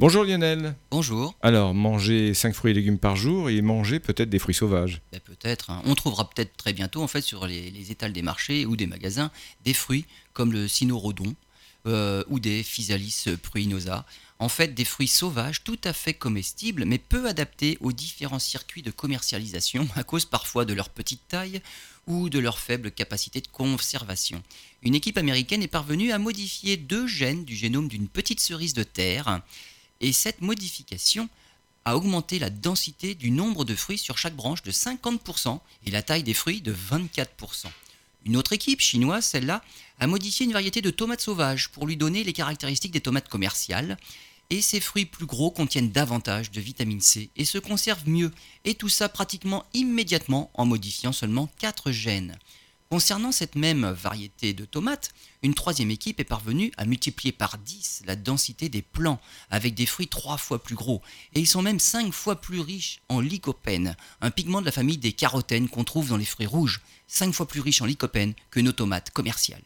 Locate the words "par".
2.98-3.16, 57.30-57.56